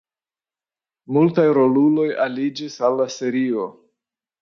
[1.17, 3.73] Multaj roluloj aliĝis al la serio.